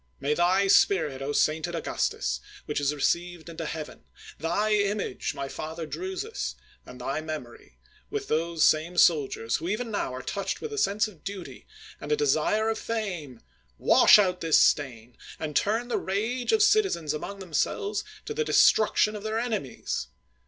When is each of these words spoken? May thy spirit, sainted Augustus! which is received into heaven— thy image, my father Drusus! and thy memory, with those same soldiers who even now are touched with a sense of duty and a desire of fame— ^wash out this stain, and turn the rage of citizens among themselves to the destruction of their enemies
May 0.19 0.33
thy 0.33 0.65
spirit, 0.65 1.21
sainted 1.35 1.75
Augustus! 1.75 2.39
which 2.65 2.79
is 2.79 2.91
received 2.91 3.49
into 3.49 3.67
heaven— 3.67 4.03
thy 4.39 4.73
image, 4.73 5.35
my 5.35 5.47
father 5.47 5.85
Drusus! 5.85 6.55
and 6.87 6.99
thy 6.99 7.21
memory, 7.21 7.77
with 8.09 8.27
those 8.27 8.65
same 8.65 8.97
soldiers 8.97 9.57
who 9.57 9.69
even 9.69 9.91
now 9.91 10.11
are 10.11 10.23
touched 10.23 10.59
with 10.59 10.73
a 10.73 10.77
sense 10.79 11.07
of 11.07 11.23
duty 11.23 11.67
and 11.99 12.11
a 12.11 12.15
desire 12.17 12.67
of 12.67 12.79
fame— 12.79 13.41
^wash 13.79 14.17
out 14.17 14.41
this 14.41 14.57
stain, 14.57 15.17
and 15.37 15.55
turn 15.55 15.87
the 15.87 15.99
rage 15.99 16.51
of 16.51 16.63
citizens 16.63 17.13
among 17.13 17.37
themselves 17.37 18.03
to 18.25 18.33
the 18.33 18.43
destruction 18.43 19.15
of 19.15 19.21
their 19.21 19.37
enemies 19.37 20.07